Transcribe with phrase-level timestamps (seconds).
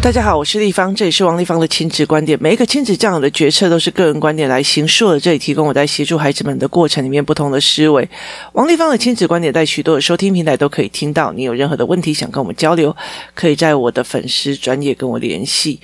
[0.00, 2.38] 大家好，我是立方，这里是王立方的亲子观点。
[2.40, 8.08] 每一个亲子教养的决策都是个人观点来形述的，这里提供我在协助孩子们的过程里面不同的思维。
[8.52, 11.32] 王立方的亲子观点在许多的收听平台都可以听到。
[11.32, 12.96] 你有任何的问题想跟我们交流，
[13.34, 15.80] 可以在我的粉丝专业跟我联系。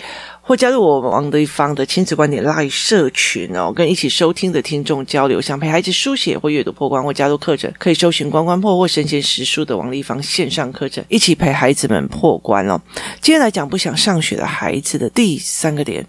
[0.47, 5.41] 或加入我们王立方的亲子观点 Live 社群哦，跟一起收听的听众交流。
[5.41, 12.79] 想陪孩子书写或阅读破关，或加入课程，可以搜寻“关关破”或“神仙识书”的王立方线上课程，一起陪孩子们破关哦。
[13.23, 16.07] 今天来讲不想上学的孩子的第三个点。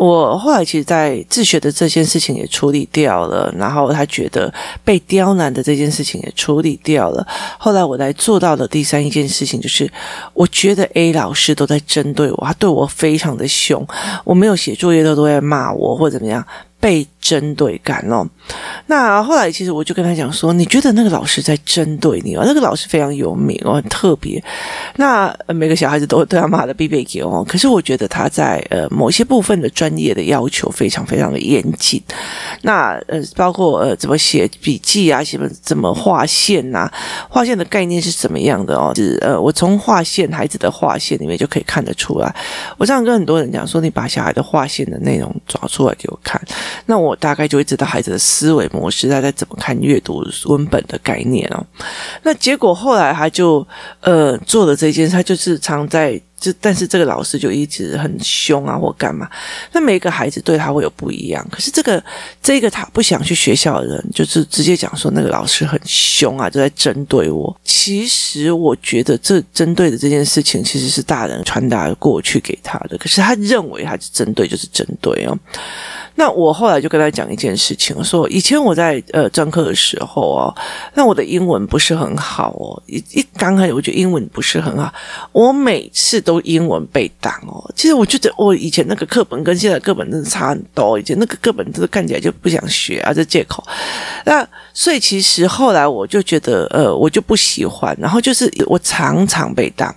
[0.00, 4.52] 我后来其实，在自学的这件事情也处理掉了，然后他觉得
[4.82, 7.26] 被刁难的这件事情也处理掉了。
[7.58, 9.90] 后来我来做到的第三一件事情，就是
[10.32, 13.86] 我觉得 A 老师都在针对我，他对我非常的凶，
[14.24, 16.44] 我没有写作业，他都在骂我或怎么样。
[16.84, 18.28] 被针对感哦，
[18.88, 22.42] 那后来其实我就跟他讲说，你觉得那个老师在针对你哦？
[22.44, 24.44] 那个老师非常有名哦，很特别。
[24.96, 32.02] 那每个小孩子都对他骂的必备给哦，可是我觉得他在呃某些部分的专业的要求非常非常的严谨。
[32.60, 36.92] 那呃，包括呃怎么写笔记啊，写怎么画线呐、啊，
[37.30, 38.92] 画线的概念是怎么样的哦？
[38.94, 42.36] 是呃，我从画线孩子的画线里面就可以看得出来。
[42.76, 46.38] 我常常跟很多人讲说，你把小孩的画线的内容找出来给我看。
[46.86, 51.66] 那我大概就会知道孩子的思维模式，他在怎么看阅读文本的概念哦。
[52.22, 53.66] 那结果后来他就
[54.00, 56.20] 呃做了这件事，他就是常在
[56.52, 59.28] 就，但是这个老师就一直很凶啊，或干嘛。
[59.72, 61.46] 那每个孩子对他会有不一样。
[61.50, 62.02] 可是这个
[62.42, 67.54] 这个他不想去学校的人，就是直接讲说那个老师很凶啊，就在针对我。
[67.64, 72.98] 其实我觉得这针对的这件事情，其实是大人传达过去给他的。
[72.98, 75.38] 可是他认为他是针对，就是针对哦。
[76.16, 80.54] 那我后来就跟他讲一件事情，说以前我在呃专科的时候哦，
[80.94, 84.94] 那我的英文不是很好哦，一一刚开始我觉得英文不是很好，
[85.32, 87.64] 我每次都英文被当哦。
[87.76, 93.64] 其实我觉得我以前那个课本跟现在课本真的差很多，以前那个课本真的看起来就不想学啊，这借口。
[94.24, 99.94] 那所以其实后来我就觉得呃，我就不喜欢，然后就是我常常被当。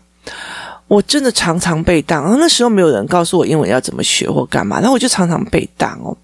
[0.88, 6.16] 我真的常常被当，然后那时候没有人告诉我英文要怎么学或干嘛，然后我就常常被当哦。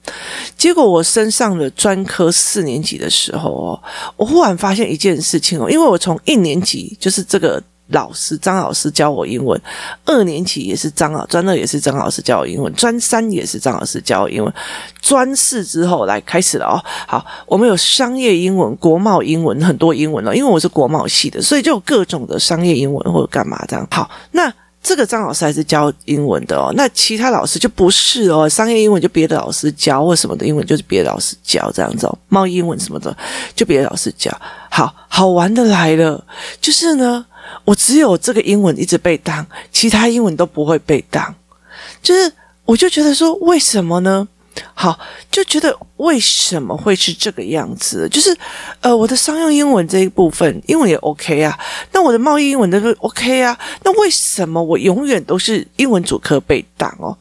[0.58, 3.84] 结果我升上了专科四年级的时候哦，
[4.16, 7.62] 我忽然发现一件事情哦，因为我从一年级就是这个
[7.94, 9.60] 老师张老师教我英文，
[10.04, 14.54] 二年级也是张老专二也是张老师教我英文，专三也是张老师教我英文，
[15.02, 16.76] 专四之后来开始了哦。
[17.08, 23.88] 好，我们有商业英文、国贸英文，很多英文了，因为我是国贸系的，所以就有各种的商业英文或者干嘛这样。
[23.90, 24.54] 好，那。
[24.86, 33.16] 这个张老师还是教英文的哦，那其他老师就不是哦，商业英文就别的老师教，或什么的英文就是别的老师教这样子哦，贸易英文什么的
[33.56, 34.30] 就别的老师教。
[34.70, 36.22] 好，好玩的来了，
[36.60, 37.26] 就是呢，
[37.66, 41.34] 我只有这个英文一直被当，其他英文都不会被当，
[42.02, 42.32] 就是
[42.66, 44.28] 我就觉得说，为什么呢？
[44.74, 45.00] 好，
[45.32, 48.08] 就觉得为什么会是这个样子？
[48.10, 48.36] 就是，
[48.82, 51.58] 呃，我的商用英文这一部分英文也 OK 啊，
[51.92, 57.16] 那我的贸易英文都是 OK 啊，那为什么我永远都是英文主科被挡哦？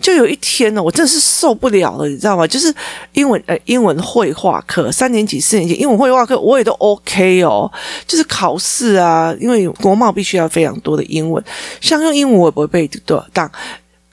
[0.00, 2.46] 就有一天呢，我真的是受不了了，你知道吗？
[2.46, 2.72] 就是
[3.14, 7.70] 英文呃，英文绘画课三年级、四年级英文绘画课我也都 OK 哦，
[8.06, 11.42] 就是考试啊，因为国贸必须要非常多的英文，
[11.80, 12.88] 商用英文我也不会被
[13.32, 13.50] 挡。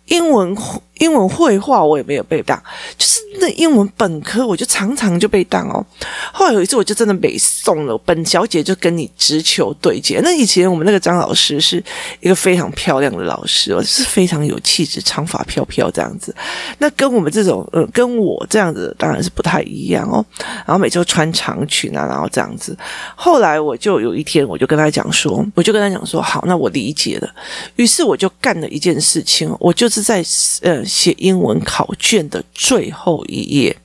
[0.06, 0.56] 英文
[1.00, 2.61] 英文绘画我也没有被当，
[2.97, 5.83] 就是那英文本科我就常常就被当哦。
[6.31, 10.19] 后来有一次我就真的没送了，本小姐就跟你直球对接。
[10.23, 11.83] 那以前我们那个张老师是
[12.19, 16.35] 一个非常漂亮的老师哦，是非常有气质，长发飘飘这样子。
[16.78, 20.23] 那跟我们这种呃，跟我这样子当然是不太一样哦。
[20.66, 22.77] 然后每周穿长裙啊，然后这样子。
[23.16, 27.29] 后来我就有一天我就跟他讲说，我就跟他讲说，好，那我理解了。
[27.77, 29.89] 于是我就干了一件事情，我就。
[29.95, 30.22] 是在
[30.62, 33.75] 呃写英文考卷的最后一页，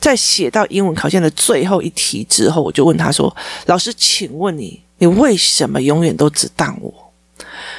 [0.00, 3.34] 在写到英文考卷的最后一题之后，我就问他说
[3.66, 6.92] ：“老师，请问你，你为什么永远都只当我？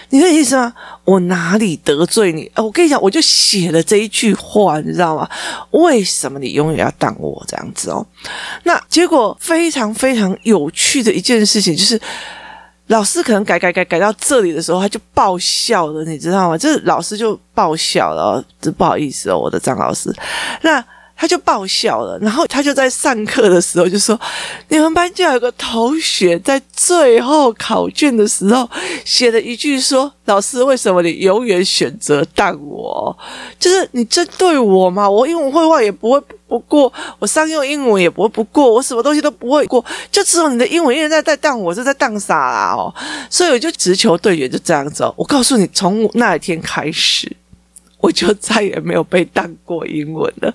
[0.09, 0.73] 你的意思吗？
[1.03, 2.49] 我哪里得罪你？
[2.55, 5.29] 我跟你讲，我就写了这一句话，你知道吗？
[5.71, 8.05] 为什么你永远要当我这样子哦？
[8.63, 11.99] 那结果非常非常有趣的一件事情就是。”
[12.87, 16.57] 老师可能改改改改到这里的时候，他就爆笑了，你知道吗？
[16.57, 20.13] 就是老师就爆笑了，这不好意思哦，我的张老师，
[20.61, 20.83] 那
[21.17, 24.17] 他就爆笑了，然后他就在上课的时候就说
[24.69, 28.69] ：“你们班就有个同学在最后考卷的时候
[29.03, 33.17] 写了一句说，老师为什么你永远选择当我？”，
[33.57, 35.09] 就是你针对我嘛？
[35.09, 42.93] 我英文会话也不会不过，我商用英文也不会不过，我什么东西都不会过，就只有你的英文一直在在当我是在当傻啦哦，
[43.27, 45.03] 所以我就直球对决就这样子。
[45.15, 47.35] 我告诉你，从那一天开始。
[47.99, 50.53] 我就再也没有被当过英文了，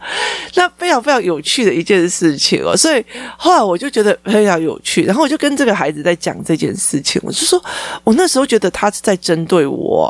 [0.55, 3.05] 那非常非常有趣的一件事情哦，所以
[3.37, 7.61] 后来我就觉得非常有趣，然后我就跟这个孩子在讲这件事情，我就说
[8.05, 10.09] 我那时候觉得他是在针对我，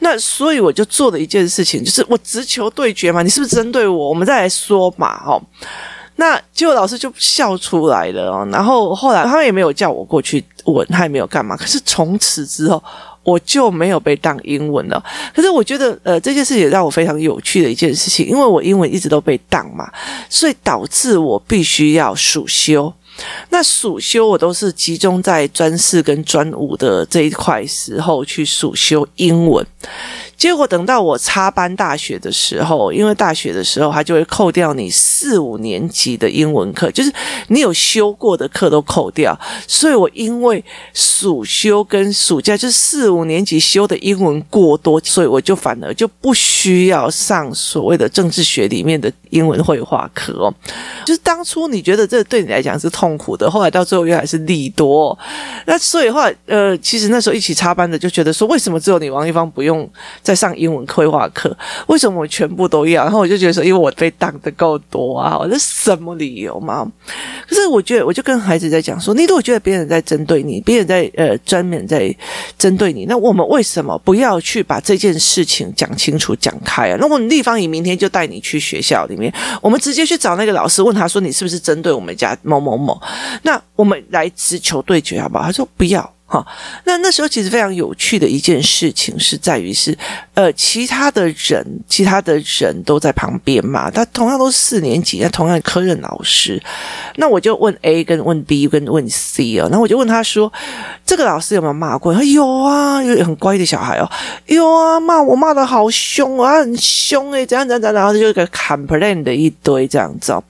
[0.00, 4.10] 那所以我就做了一件事情，就是我直球对决嘛，你是不是针对我？
[4.10, 5.42] 我们再来说嘛，哦，
[6.16, 12.82] 那结果老师就笑出来了哦，然后后来他也没有叫我过去问，他也没有干嘛，可是从此之后。
[13.24, 15.02] 我就没有被当英文了，
[15.34, 19.90] 可是我觉得，呃，这件事也让我非常有趣的一件事情，因为我英文一直都被当嘛，
[20.28, 22.92] 所以导致我必须要暑修。
[23.50, 29.64] 那暑修我都是集中在专四跟专五的这一块时候去暑修英文。
[30.44, 37.10] 结果等到我插班大学的时候，因为大学的时候他就会扣掉你四五年级的英文课，就是
[37.48, 39.34] 你有修过的课都扣掉。
[39.66, 40.62] 所以我因为
[40.92, 50.52] 暑修跟暑假就是四五年级修的英文过多，所以我就反而就不需要上所谓的政治学里面的英文会话课哦。
[51.06, 55.18] 就是当初你觉得这对你来讲是痛苦的，后来到最后又还是利多。
[55.64, 59.90] 那所以后来呃，其实那时候一起插班的就觉得说，为什么只有你王一芳不用？
[60.20, 63.04] 在上英文绘画课，为什么我全部都要？
[63.04, 66.86] 然后我就觉得说，因为我被当的够多啊，我这什么理由嘛？
[67.48, 72.14] 可是我觉得，我就跟孩子在讲说，你如果觉得别人在针对你，别人在呃专门在
[72.58, 76.96] 针对你，那我们为什么不要去把这件事情讲清楚、讲开啊？
[77.00, 83.00] 那我们丽芳姨明天就带你去学校里面，我们直接去找那个老师，问他说，你是不是针对我们家某某某？
[83.42, 85.44] 那我们来直球对决，好不好？
[85.44, 86.14] 他说不要。
[86.34, 86.44] 好，
[86.82, 89.96] 那那时候其实非常有趣的一件事情是在于是，
[90.34, 96.60] 呃，其他的人，其他的人都在旁边嘛，他同样都是四年级，那同样科任老师，
[97.18, 100.52] 那我就问 A 跟问 B 跟问 C 哦，那我就问他说，
[101.06, 102.12] 这个老师有没有骂过？
[102.12, 104.10] 他说有啊，有很乖的小孩哦，
[104.46, 110.42] 有啊，骂我骂的好凶啊，很凶诶，怎样怎样怎样，然后就一个 complain 的一堆这样子哦，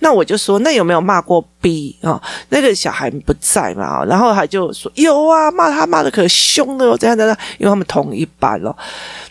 [0.00, 2.22] 那我就说，那有没有骂过 B 啊、哦？
[2.48, 5.27] 那个小孩不在嘛，然后他就说有。
[5.28, 7.36] 哇，骂他骂的可凶了哦，怎样怎样？
[7.58, 8.76] 因为他们同一班了。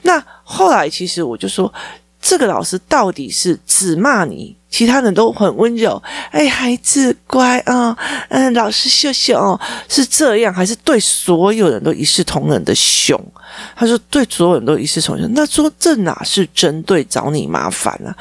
[0.04, 1.72] 那后来其实我就说，
[2.22, 6.02] 这个老师到底是只骂你，其他人都很温柔。
[6.32, 7.98] 哎，孩子乖啊，
[8.30, 9.60] 嗯、老师秀秀哦，
[9.90, 13.20] 是这样，还是对所有人都一视同仁的凶？
[13.76, 15.32] 他说对所有人都一视同仁。
[15.34, 18.16] 那说这哪是针对找你麻烦啊？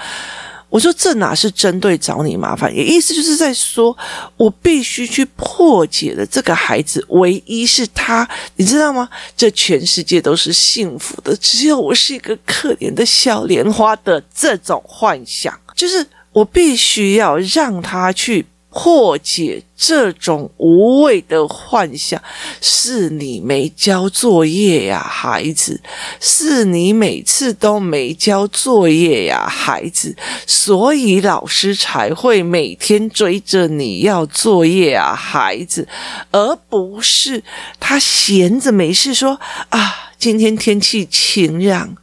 [0.77, 3.97] 我说这哪是针对找你麻烦，也意思就是在说，
[4.37, 9.09] 我必须去破解的这个孩子，唯一是他，你知道吗？
[9.35, 18.45] 这全世界都是幸福的，只有我是一个可怜的小莲花的这种幻想，就是我必须要让他去。
[18.79, 22.23] 破解这种无谓的幻想，
[22.61, 25.81] 是你没交作业呀，孩子，
[26.21, 30.15] 是你每次都没交作业呀，孩子，
[30.47, 35.89] 所以老师才会每天追着你要作业啊，孩子，
[36.31, 37.43] 而不是
[37.81, 39.41] 他闲着没事说
[39.71, 41.97] 啊，今天天气晴朗，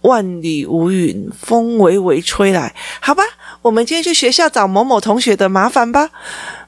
[0.00, 3.22] 万里无云，风微微吹来，好吧。
[3.64, 6.10] 我们今天去学校找某某同学的麻烦吧，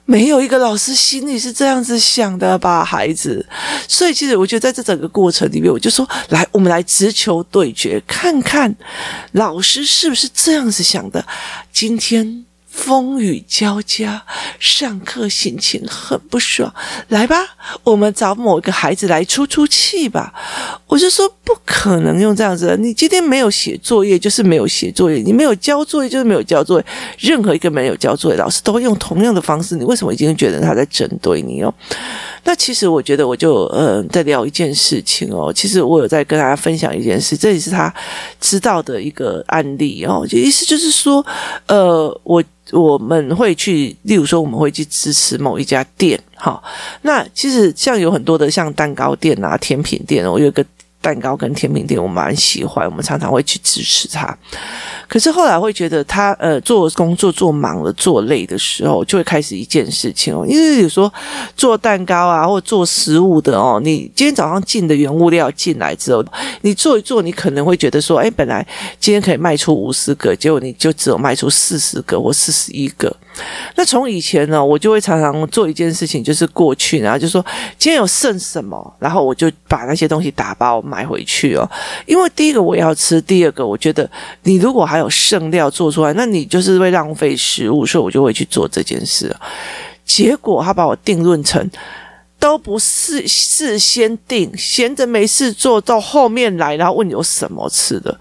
[0.06, 3.46] 没有一个老师心里是这样子想的吧，孩子。
[3.86, 8.74] 所以其实我觉得在这整个过程里面，我就说，来，我们来直球对决，看看
[9.32, 11.22] 老师是不是这样子想的。
[11.70, 12.45] 今天。
[12.76, 14.22] 风雨交加，
[14.60, 16.72] 上课心情很不爽。
[17.08, 17.36] 来吧，
[17.82, 20.32] 我们找某一个孩子来出出气吧。
[20.86, 22.76] 我就说不可能用这样子的。
[22.76, 26.86] 你今天没有写作业，就是没有写作业；你没有交作业，就是没有交作业。
[27.18, 29.74] 任何一个没有交作业，老师都会用同样的方式。
[29.74, 31.74] 你为什么已经觉得他在针对你哦？
[32.44, 35.50] 那其实我觉得，我就呃在聊一件事情哦。
[35.52, 37.92] 其实我有在跟大家分享一件事，这也是他
[38.38, 40.24] 知道的一个案例哦。
[40.28, 41.24] 就意思就是说，
[41.66, 42.44] 呃，我。
[42.72, 46.62] 我们会去，例如说，我们会去支持某一家店，哈。
[47.02, 50.64] 那其实像有很多的像蛋糕店啊、甜品店，我有一个。
[51.00, 54.36] 蛋糕跟甜品店，我蛮喜欢，我们常常会去支持他。
[55.08, 61.12] 可是后来会觉得他呃做工作做忙了做累的时候，就会开始一件事情哦，因为有时候
[61.56, 66.24] 做蛋糕啊或做食物的哦，你今天早上进的原物料进来之后，
[66.62, 68.66] 你做一做，你可能会觉得说，哎，本来
[68.98, 73.14] 今天可以卖出五十个，结果你就只有卖出四十个或四十一个。
[73.74, 77.44] 那从以前呢，我就会常常做一件事情，就是过去，然后就说
[77.78, 81.68] 今天有剩什么，然后我就把那些东西打包买回去哦。
[82.06, 84.08] 因为第一个我要吃，第二个我觉得
[84.42, 89.34] 你如果还有剩料做出来，那你就是会浪费食物，所以我就会去做这件事。
[90.04, 91.70] 结果他把我定论成。
[92.38, 98.16] 都不是事先定，闲着没事做到后面来，然后问你有什么吃的，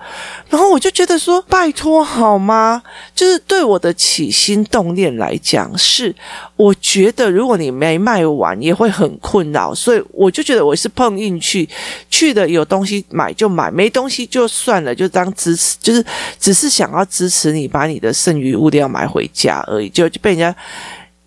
[0.49, 2.81] 然后我就觉得说，拜托好吗？
[3.13, 6.15] 就是对我的起心动念来讲，是
[6.55, 11.69] 我觉得如果你没卖完也会很困扰，所以我就觉得我是碰运气
[12.09, 16.03] 去的，有东西买就买，没东西就算了，就当支持，就是
[16.39, 20.55] 只是想要支持你把你的剩余物料买回家而已，就就被人家。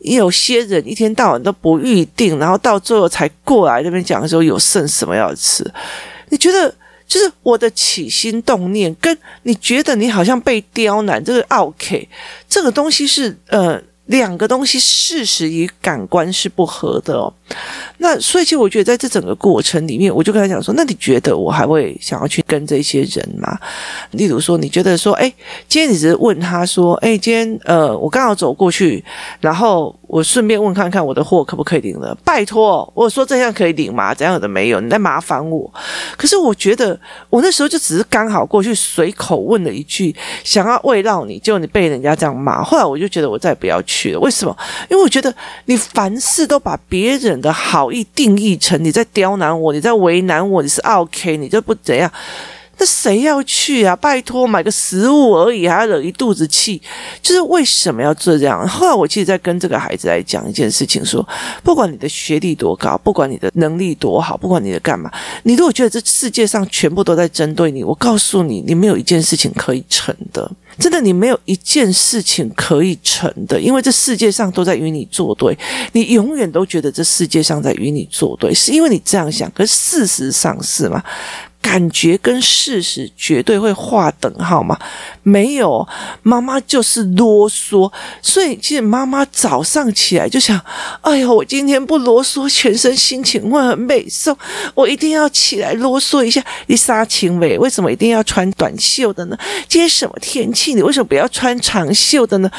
[0.01, 5.65] 有些人一天到晚都不预定，然后到最后才过来这边讲的时候，有剩什么要吃？
[6.31, 6.75] 你觉得
[7.07, 12.09] 就是我的起心动念，跟你觉得你好像被刁难，这个 OK，
[12.49, 13.83] 这个东西是呃。
[14.09, 17.33] 两个东西，事实与感官是不合的哦。
[17.99, 23.59] 那所以，其实我觉得在这整个过程里面，我就跟他讲说：“那你觉得我还会想要去跟这些人吗？
[24.13, 25.33] 例如说，你觉得说，哎，
[25.67, 29.03] 今天你只是问他说，哎，今天呃，我刚好走过去，
[29.41, 32.17] 然后我顺便问看看我的货可不可以领了？
[32.25, 34.15] 拜托，我说这样可以领吗？
[34.15, 34.81] 怎样的没有？
[34.81, 35.71] 你在麻烦我。
[36.17, 36.99] 可是我觉得
[37.29, 42.63] 我那时候就只是刚好过去随口问了一句，想要慰劳你，结果你被人家这样骂。
[42.63, 43.98] 后来我就觉得我再也不要去。
[44.19, 44.57] 为什么？
[44.91, 45.35] 因为我觉得
[45.67, 52.11] 你凡事都把别人的好意定义成你在刁难我，你在为难我，你是 OK，你就不怎样。
[52.79, 53.95] 那谁要去啊？
[53.97, 56.81] 拜托，买个食物而已，还要惹一肚子气，
[57.21, 58.67] 就是为什么要这样？
[58.69, 61.27] 后来我其实在跟这个孩子来讲一件事情说，
[61.63, 65.11] 不管你的学历多高，不管你的能力多好，不管你的干嘛，
[65.43, 70.51] 你如果觉得这世界上全部都在针对你，我告诉你，你没有一件事情可以成的。
[70.79, 75.59] 真的，你没有一件事情可以成的，因为这世界上都在与你作对。
[75.93, 79.51] 你永远都觉得这世界上在与你作对，是因为你这样想。
[79.51, 81.03] 可是事实上是吗？
[81.69, 84.79] 感觉跟事实绝对会划等号吗？
[85.23, 85.87] 没有，
[86.23, 87.93] 妈妈就是啰嗦。
[88.23, 90.59] 所以其实妈妈早上起来就想：
[91.03, 94.35] 哎呀，我今天不啰嗦，全身心情会很美颂。
[94.75, 96.43] 我一定要起来啰嗦一下。
[96.69, 99.37] 你杀青尾，为什么一定要穿短袖的呢？
[99.69, 100.73] 今天什么天气？
[100.73, 102.51] 你为什么不要穿长袖的呢？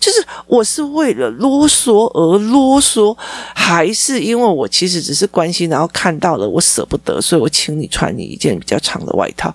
[0.00, 3.16] 就是我是为了啰嗦而啰嗦，
[3.54, 9.54] 还是因为我其实只是关心，然后看到了我舍不得，所以我请你穿你一件比较长的外套。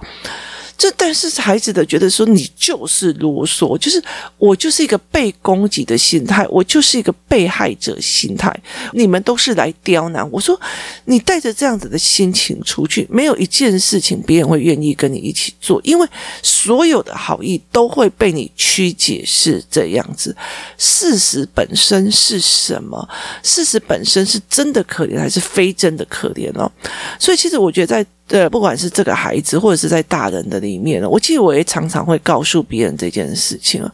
[0.78, 4.04] 这但是孩子的觉得说，你就是啰嗦，就是
[4.40, 8.52] 我就是一个被攻击的心态，我就是一个被害者心态，
[8.94, 10.28] 你们都是来刁难。
[10.32, 10.60] 我说
[11.06, 16.08] 你带着这样子的心情出去，没有一件事情别人会愿意跟你一起做，因为
[16.42, 20.36] 所有的好意都会被你曲解是这样子。
[20.80, 23.08] 事实本身是什么？
[23.44, 26.72] 事实本身是真的可怜还是非真的可怜哦？
[27.20, 28.04] 所以其实我觉得在。
[28.32, 33.94] 对，不管是这个孩子，或者是在大人的里面，我记得我也常常会告诉别人这件事情啊，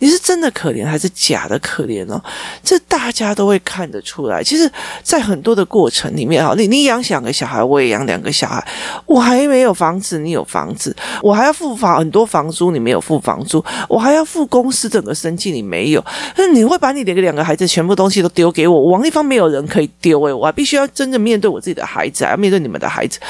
[0.00, 2.20] 你是真的可怜还是假的可怜哦？
[2.64, 4.42] 这大家都会看得出来。
[4.42, 4.68] 其实，
[5.04, 8.66] 在很多的过程里面啊，你你养两个小孩，我也养两个小孩，
[9.06, 16.04] 我还没有房子，你有房子，我还要付房很多房租，你没有付房租，我还要付公司整个生计，你没有。
[16.36, 18.90] 那你会把你的两个孩子全部东西都丢给我？
[18.90, 23.20] 王丽芳没有人可以丢诶，我必须要真正面对我自己的孩子，还要面对你们的孩子。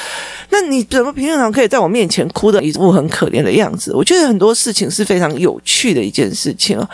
[0.49, 3.93] 那你怎么平常可以在我面前哭的一副很可怜的样子？
[3.93, 6.89] 我觉得很多事情是非常有趣的一件事情哦。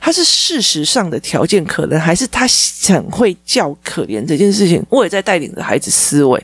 [0.00, 2.46] 他是事实上的条件可能，还是他
[2.88, 4.82] 很会叫可怜这件事情？
[4.88, 6.42] 我也在带领着孩子思维。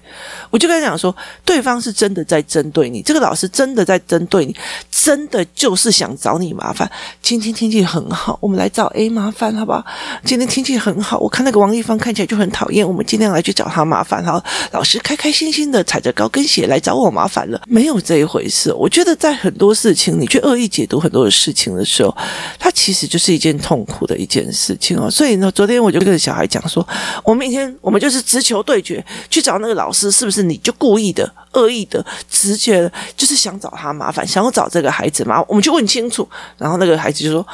[0.50, 1.14] 我就跟他讲说，
[1.44, 4.54] 对方是真的在针对你，这个老师真的在针对你，
[5.02, 6.90] 真的就是想找你麻烦。
[7.22, 9.82] 今天天气很好，我们来找 A 麻烦，好不好？
[10.24, 14.22] 今天天气很好，我看那个王一芳看起来就很讨厌，我们尽量来去找他麻烦。
[14.22, 14.42] 好，
[14.72, 18.70] 老师开开心心的踩着高跟鞋来找我麻烦了，没有这一回事。
[18.74, 22.14] 我觉得在很多事情，你去恶意解读很多的事情的时候，
[22.58, 25.10] 它其实就是一件痛苦的一件事情哦。
[25.10, 26.86] 所以呢，昨天我就跟小孩讲说，
[27.24, 30.42] 我们明天我们就是直球对决，去找那个老师，是不是？
[30.42, 36.28] 你就故意的、恶意的、直觉，就是想找他麻烦，想要找这个孩子麻烦，我们就问清楚。
[36.56, 37.46] 然后那个孩子就说：“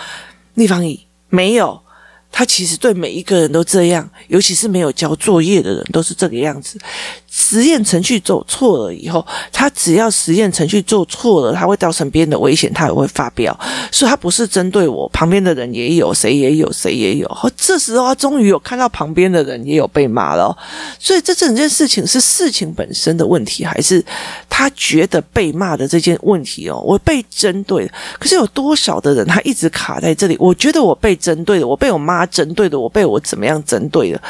[0.54, 1.80] 丽芳姨没有。”
[2.32, 6.78] 他其实对每一个人都这样，尤其是没有交作业的人都是这个样子。
[7.28, 13.56] 实验程序走错了以后，他只要实验程序做错了，他会造成别人的危险，他也会发飙。
[13.92, 17.28] 所以，他不是针对我，旁边的人也有，谁也有，谁也有。
[17.28, 20.56] 好，这时候他终于有看到旁边的人也有被骂了。
[20.98, 24.02] 所以，这整件事情是事情本身的问题，还是
[24.48, 26.80] 他觉得被骂的这件问题哦？
[26.84, 30.36] 我被针对，可是有多少的人他一直卡在这里？
[30.38, 34.22] 我觉得我被针对了，我被我妈针对的，我被我怎么样针对了？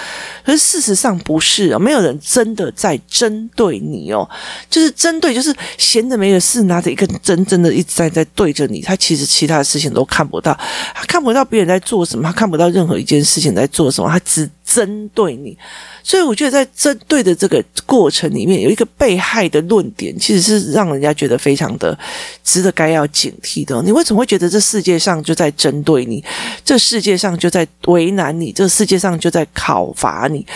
[0.44, 2.85] 可是事实上不是啊，没有人真的在。
[2.86, 4.28] 在针对你哦，
[4.70, 8.80] 就是针对，就是闲着没有事，拿着一根针，真的一直在在对着你。
[8.80, 10.56] 他其实其他的事情都看不到，
[10.94, 15.56] 他看不到别人在做什么，他看不到任何一件事情在做什么，他只针对你。
[16.02, 21.98] 所以我觉得，在针对的这个过程里面，有一个被害的论点，其实是让人家觉得非常的
[22.44, 23.82] 值得该要警惕的。
[23.82, 26.22] 你为什么会觉得这世界上就在针对你？
[26.62, 28.52] 这世界上就在为难你？
[28.52, 30.46] 这世界上就在考罚你？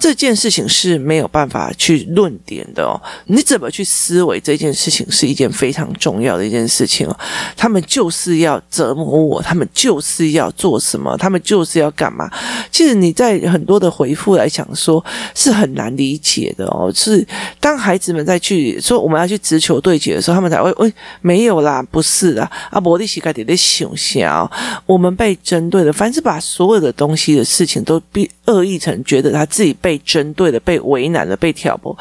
[0.00, 3.00] 这件事情是没有办法去论点的哦。
[3.26, 7.16] 你怎么去思维这件事情，是一件非常重要的一件事情哦。
[7.56, 12.30] 他们就是要折磨我，他们就是要做什么，他们就是要干嘛？
[12.70, 15.04] 其实你在很多的回复来讲说。
[15.34, 16.90] 是很难理解的哦。
[16.94, 17.24] 是
[17.60, 22.50] 当孩子们在去说我们要去直球对决的时候，他们才会问：没有啦，不是啦。
[22.70, 24.50] 啊，伯利西盖底的想象，
[24.86, 25.92] 我们被针对了。
[25.92, 31.96] 凡是把所有的东西的事情都被恶意成觉得他自己被针对了、被为难了、被挑拨。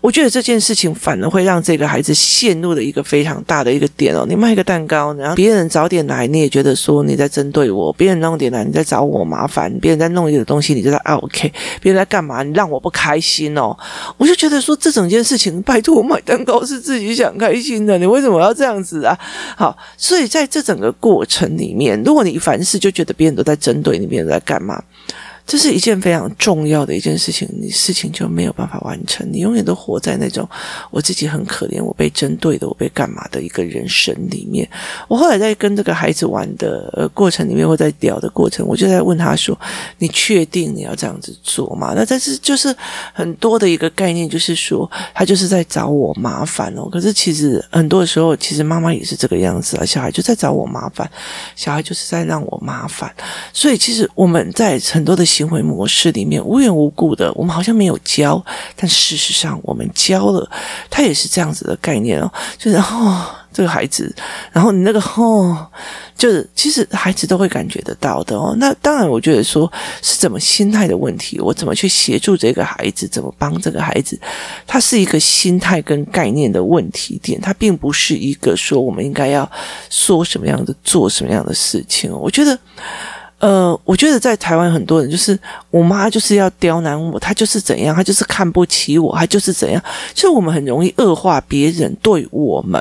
[0.00, 4.24] 我觉得这件事情反而会让这个孩子陷入了一个非常大的一个点哦。
[4.26, 13.76] 你卖一个蛋糕，然后别人早点来，你也觉得说你在针对我；别人弄点来，你在找我麻烦；别人在弄一个东西，你就在啊 OK；别人在干嘛，你让我不开心哦。
[14.16, 19.18] 我就觉得说，这整件事情，拜托，我买蛋糕是自己想开心的，你为什么要这样子啊？
[19.56, 24.82] 好，所以在这整个过程里面，如果你凡事就觉得别人都在针对你，别人在干嘛？
[25.50, 30.48] 这是一件非常重要的一件事情，你事情就没有办法完成，你永远都活在那种
[30.92, 34.70] 我自己很可怜，我被针对的，我被干嘛的一个人生里面。
[35.08, 39.58] 我后来在跟这个孩子玩的呃过程里面，或在聊的过程，我就在问他说
[39.98, 42.72] ：“你确定你要这样子做吗？”那但是就是
[43.12, 46.88] 很多的一个概念，就是说他就是在找我麻烦哦。
[46.88, 51.10] 可是其实很多的时候，其实妈妈也是这个样子啊，小孩就在找我麻烦，
[51.56, 53.12] 小孩就是在让我麻烦。
[53.52, 55.26] 所以其实我们在很多的。
[55.40, 58.44] 行为模式里面无缘无故的，我们好像没有教，
[58.76, 60.46] 但事实上我们教了，
[60.90, 64.14] 他也是这样子的概念哦，就是哦，这个孩子，
[64.52, 65.66] 然后你那个哦，
[66.14, 68.54] 就是其实孩子都会感觉得到的哦。
[68.58, 74.20] 那当然，我觉得说是怎么心态的问题，我怎么去协助这个孩子，怎么帮这个孩子，
[74.66, 79.50] 他是一个心态跟概念的问题点，他并不是一个说我们应该要
[79.88, 82.12] 说什么样的，做什么样的事情。
[82.12, 82.58] 我觉得。
[83.40, 85.38] 呃，我觉得在台湾很多人就是
[85.70, 89.82] 我妈就是要刁难我，她就是怎样，她就是看不起我，她就是怎样，
[90.14, 92.80] 就我们很容易恶化别人对我们。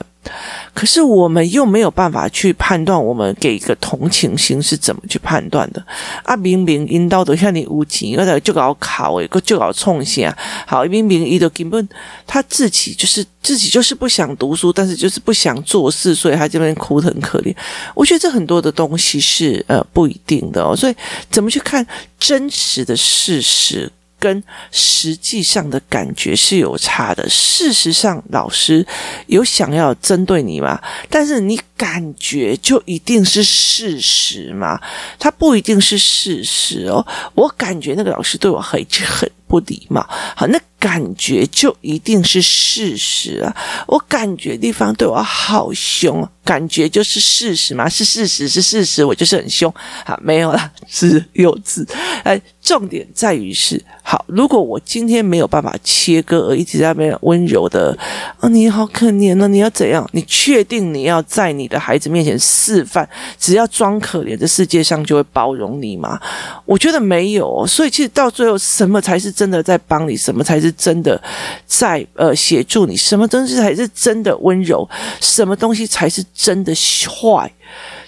[0.73, 5.83] 可是我们又没有办法去判断，我们给一个同情心是怎么去判断的
[6.23, 6.35] 啊？
[6.35, 10.33] 明明引导的像你无情，而且就搞考诶，就搞冲线。
[10.67, 11.89] 好，明明伊都根本
[12.27, 17.55] 他自己就是自己就是不想读书，但是就是不想做事，所以他这边哭得很可怜。
[17.95, 20.95] 我觉得这很多的东西是呃不一定的哦，所以
[21.31, 21.85] 怎么去看
[22.19, 23.91] 真实的事实？
[24.19, 27.27] 跟实际上的感觉是有差的。
[27.29, 28.85] 事实上，老师
[29.27, 30.79] 有想要针对你吗？
[31.09, 34.79] 但是你感觉就一定是事实吗？
[35.17, 37.05] 他不一定是事实哦。
[37.33, 40.07] 我感觉那个老师对我很很 不礼貌。
[40.37, 40.57] 好，那。
[40.79, 43.53] 感觉就一定是事实啊！
[43.85, 47.89] 我感觉地方对我好凶，感觉就是事实吗？
[47.89, 49.69] 是事实，是事实，我就是很凶。
[50.05, 51.85] 好，没有了，是幼稚。
[52.23, 54.23] 哎，重点在于是好。
[54.29, 57.93] 如果我今天没有办法切割，而一直在那边温柔的，
[58.39, 60.09] 哦，你好可怜哦，你要怎样？
[60.13, 63.05] 你确定你要在你的孩子面前示范，
[63.37, 66.17] 只要装可怜，这世界上就会包容你吗？
[66.63, 67.67] 我觉得没有。
[67.67, 70.17] 所以其实到最后，什么才是真的在帮你？
[70.17, 70.69] 什么才是？
[70.79, 71.21] 真的
[71.65, 74.87] 在呃协助你，什么东西才是真的温柔？
[75.19, 76.73] 什么东西才是真的
[77.07, 77.51] 坏？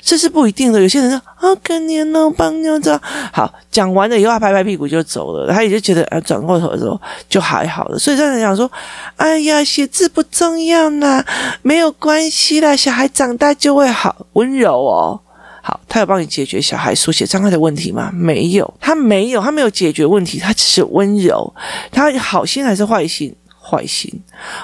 [0.02, 0.82] 这是不一定的。
[0.82, 3.00] 有些人说好可怜哦，帮你这
[3.32, 5.54] 好讲完了以后，他拍拍屁股就走了。
[5.54, 8.00] 他也就觉得啊，转过头的时候就还好了。
[8.00, 8.72] 所以这样讲说，
[9.18, 11.26] 哎呀，写字不重要啦，
[11.62, 15.20] 没有关系啦，小孩长大就会好温柔哦。
[15.62, 18.12] 好，他有帮你解决小孩书写障碍的问题吗？
[18.14, 21.54] 没有，他没有，他没有解决问题，他只是温柔。
[21.92, 23.36] 他好心还是坏心？
[23.62, 24.12] 坏心。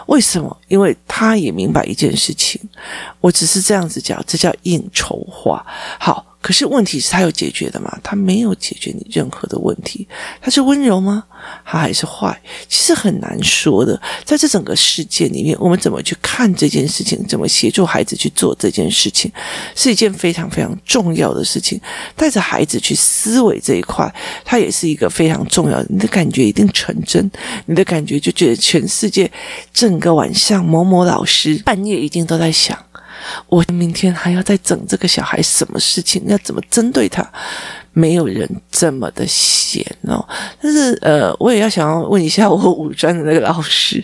[0.07, 0.57] 为什么？
[0.67, 2.59] 因为他也明白一件事情，
[3.21, 5.65] 我只是这样子讲，这叫应酬话。
[5.99, 6.26] 好。
[6.47, 7.99] 可是问题是他有解决的吗？
[8.01, 10.07] 他没有解决你任何的问题。
[10.39, 11.25] 他是温柔吗？
[11.65, 12.41] 他还是坏？
[12.69, 14.01] 其实很难说的。
[14.23, 17.21] 在这整个世界里面，我们怎么去看这件事情？
[17.27, 19.29] 怎么协助孩子去做这件事情，
[19.75, 21.77] 是一件非常非常重要的事情。
[22.15, 24.09] 带着孩子去思维这一块，
[24.45, 25.87] 它也是一个非常重要的。
[25.89, 27.29] 你的感觉一定成真，
[27.65, 29.29] 你的感觉就觉得全世界
[29.73, 32.86] 整个晚上，某某老师半夜一定都在想。
[33.47, 36.23] 我明天还要再整这个小孩什么事情？
[36.27, 37.27] 要怎么针对他？
[37.93, 40.23] 没有人这么的闲哦。
[40.61, 44.03] 但是呃，我也要想要问一下我五专的那个老师，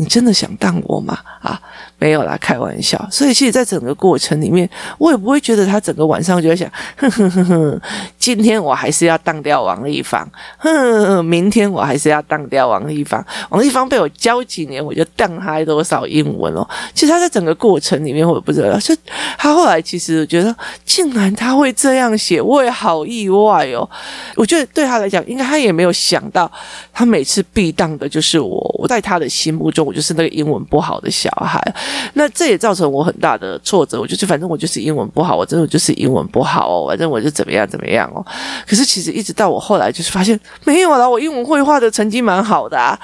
[0.00, 1.18] 你真的想当我吗？
[1.42, 1.60] 啊？
[1.98, 2.98] 没有啦，开玩笑。
[3.10, 7.80] 所以其实，在整个过程里面，我也不会觉得他整个晚上就在想，哼哼哼哼，
[8.18, 13.22] 今天我还是要当掉王丽芳，哼，明天我还是要当掉王丽芳。
[13.50, 16.66] 王丽芳被我教几年，我就当他多少英文哦。
[16.94, 18.78] 其实他在整个过程里面，我也不知道。
[18.78, 18.96] 就
[19.36, 23.86] 他后来，其实我觉得，竟然他会这样写，我也好意外哦。
[24.36, 26.50] 我觉得对他来讲，应该他也没有想到，
[26.94, 28.70] 他每次必当的就是我。
[28.80, 31.60] 我在他的心目中，我就是那个英文不好的小孩。
[32.14, 34.00] 那这也造成我很大的挫折。
[34.00, 36.86] 我就是反正我就是英文不好，我真的就是英文不好哦。
[36.88, 38.24] 反正我就怎么样怎么样哦。
[38.64, 42.96] 可是其实一直到我后来就是发现没有啦，我英文绘画的成绩蛮好的啊。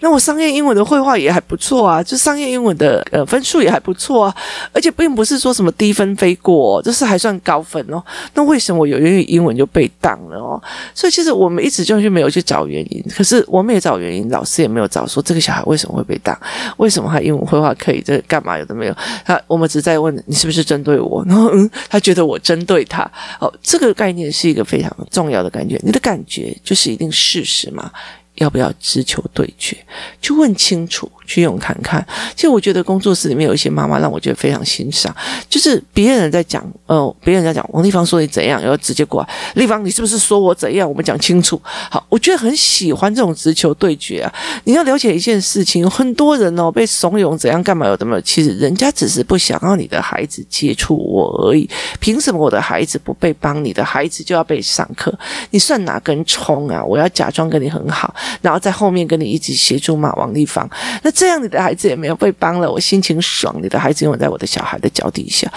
[0.00, 4.34] 那我商业英文的绘画也还不错啊，就商业英文的呃分数也还不错啊。
[4.72, 8.02] 而且并不是说什么低分飞过哦，就是还算高分哦。
[8.34, 10.60] 那为什么我有英语英文就被当了哦？
[10.94, 13.04] 所以其实我们一直就是没有去找原因。
[13.14, 16.31] 可是我们也找原因，老师也没有找说这个小孩为什么会被挡
[16.76, 23.02] 为什么他英文绘画可以这干嘛有的没有，他我们只在问你是不是针对我，然后嗯，他觉得我针对他，
[23.40, 27.90] 哦，这个概念是一个非常重要的感觉，你的感觉就是一定事实嘛。
[28.36, 29.76] 要不要直球对决？
[30.20, 32.04] 去问清楚，去用看看。
[32.34, 35.14] 其实我觉得工作室里面有一些妈妈让我觉得非常欣赏，
[35.48, 40.88] 就是别人在讲，呃，别人在讲王丽芳说你怎样，然后直接过来，丽芳你是不是说我怎样？
[40.88, 41.60] 我们讲清楚。
[41.64, 44.34] 好，我觉得很喜欢这种直球对决啊！
[44.64, 51.68] 你要了解一件事情，很多人哦被怂恿怎样干嘛有的没有，其实人家只是不想让你的孩子接触我而已。
[52.00, 55.12] 凭什么我的孩子不被帮，你的孩子就要被上课？
[55.50, 56.82] 你算哪根葱啊？
[56.82, 58.14] 我要假装跟你很好。
[58.40, 60.68] 然后在后面跟你一起协助骂王丽芳，
[61.02, 63.54] 那这样你的孩子也没有被帮了，我心情爽。
[63.62, 65.50] 你的孩子永远在我的小孩的脚底下，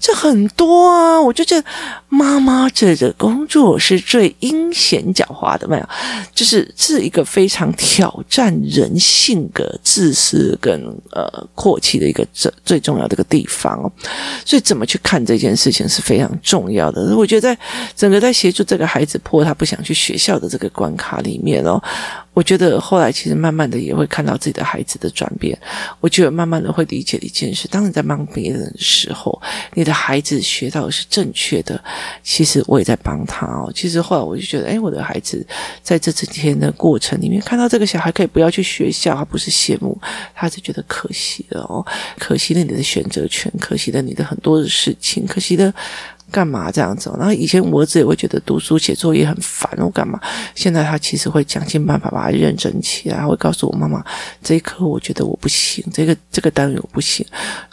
[0.00, 1.20] 这很多啊！
[1.20, 1.64] 我就觉得
[2.08, 5.88] 妈妈这个工作是最阴险狡猾的，没有，
[6.34, 10.80] 就是是一个非常挑战人性格、自私跟
[11.12, 13.90] 呃阔气的一个最最重要的一个地方哦。
[14.44, 17.16] 所以怎么去看这件事情是非常重要的。
[17.16, 17.58] 我觉得在
[17.94, 21.80] 整个在协助这个孩子破他不想去学校的这个关卡里面哦。
[22.34, 25.56] 我觉得后来其实慢慢的也会看到自己的孩子的转变。
[26.00, 29.40] 我觉得慢慢的会理解一件事：当你在帮别人的时候，
[29.74, 31.82] 你的孩子学到的是正确的。
[32.22, 33.70] 其实我也在帮他哦。
[33.74, 35.46] 其实后来我就觉得，哎，我的孩子
[35.82, 40.00] 在这几天的过程里面，看到这个小孩可以不要去学校，他不是羡慕，
[40.34, 41.84] 他是觉得可惜了哦，
[42.18, 45.72] 可惜了你的选择权，可惜了你的很多的事情，可惜了。
[46.30, 47.14] 干嘛这样子？
[47.18, 50.18] 然后以前我儿子也会觉得读书写作业很烦，我干嘛？
[50.54, 54.02] 现在他其实会想尽办法把它认真起来，会告诉我妈妈，
[54.42, 57.26] 这一科我觉得我不行，这个这个单元我不行，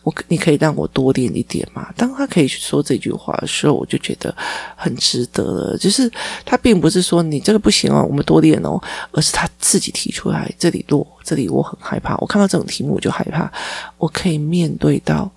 [0.04, 1.88] 我你可以让我多练一点嘛。
[1.96, 4.36] 当他可以说这句话的时候，我就觉得
[4.76, 5.78] 很值得了。
[5.78, 6.12] 就是
[6.46, 8.78] 他并不是说你这个不行哦，我们多练哦，
[9.12, 12.16] 而是他自己提出来，这里弱，这里我很害怕。
[12.18, 13.50] 我看到这种题目我就害怕，
[13.98, 15.32] 我可以面对到，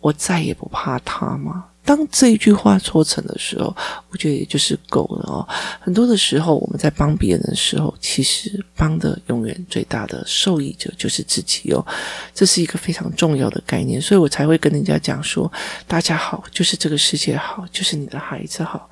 [0.00, 1.66] 我再也不怕他吗？
[1.88, 3.74] 当这一句话说成的时候，
[4.10, 5.48] 我觉得也就是够了哦。
[5.80, 11.82] 很多的时候，我们在帮别人的时候，其实帮的永远最大的受益者就是自己哦。
[12.34, 15.50] 这是一个非常重要的概念，所以我才会跟人家讲说：
[15.86, 18.90] 大家好，就是这个世界好，就是你的孩子好。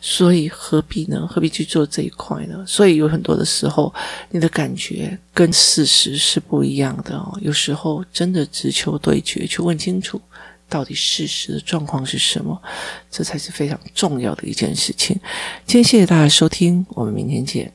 [0.00, 1.26] 所以何必呢？
[1.30, 2.64] 何必去做这一块呢？
[2.66, 3.92] 所以有很多的时候，
[4.30, 7.38] 你的感觉跟事实是不一样的哦。
[7.42, 10.18] 有时候真的直球对决，去问清楚。
[10.70, 12.58] 到底事实的状况是什么？
[13.10, 15.14] 这才是非常重要的一件事情。
[15.66, 17.70] 今天谢谢大家收听，我们明天见。